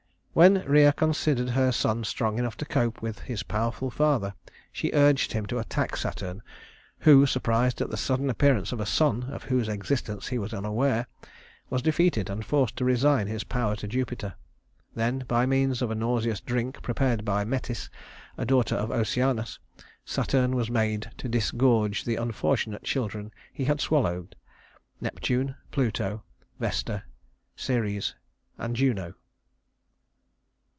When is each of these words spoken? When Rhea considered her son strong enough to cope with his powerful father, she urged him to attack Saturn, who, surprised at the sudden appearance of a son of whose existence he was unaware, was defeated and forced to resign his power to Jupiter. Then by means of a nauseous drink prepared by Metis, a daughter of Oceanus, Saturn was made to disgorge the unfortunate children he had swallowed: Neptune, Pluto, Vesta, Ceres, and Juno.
When 0.33 0.63
Rhea 0.65 0.93
considered 0.93 1.49
her 1.49 1.73
son 1.73 2.05
strong 2.05 2.39
enough 2.39 2.55
to 2.59 2.65
cope 2.65 3.01
with 3.01 3.19
his 3.19 3.43
powerful 3.43 3.91
father, 3.91 4.33
she 4.71 4.89
urged 4.93 5.33
him 5.33 5.45
to 5.47 5.59
attack 5.59 5.97
Saturn, 5.97 6.41
who, 6.99 7.25
surprised 7.25 7.81
at 7.81 7.89
the 7.89 7.97
sudden 7.97 8.29
appearance 8.29 8.71
of 8.71 8.79
a 8.79 8.85
son 8.85 9.23
of 9.25 9.43
whose 9.43 9.67
existence 9.67 10.27
he 10.29 10.37
was 10.39 10.53
unaware, 10.53 11.05
was 11.69 11.81
defeated 11.81 12.29
and 12.29 12.45
forced 12.45 12.77
to 12.77 12.85
resign 12.85 13.27
his 13.27 13.43
power 13.43 13.75
to 13.75 13.89
Jupiter. 13.89 14.35
Then 14.95 15.25
by 15.27 15.45
means 15.45 15.81
of 15.81 15.91
a 15.91 15.95
nauseous 15.95 16.39
drink 16.39 16.81
prepared 16.81 17.25
by 17.25 17.43
Metis, 17.43 17.89
a 18.37 18.45
daughter 18.45 18.75
of 18.77 18.89
Oceanus, 18.89 19.59
Saturn 20.05 20.55
was 20.55 20.71
made 20.71 21.11
to 21.17 21.27
disgorge 21.27 22.05
the 22.05 22.15
unfortunate 22.15 22.83
children 22.85 23.33
he 23.51 23.65
had 23.65 23.81
swallowed: 23.81 24.37
Neptune, 25.01 25.55
Pluto, 25.71 26.23
Vesta, 26.57 27.03
Ceres, 27.57 28.15
and 28.57 28.77
Juno. 28.77 29.15